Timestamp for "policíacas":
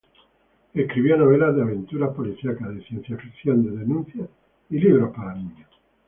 2.15-2.73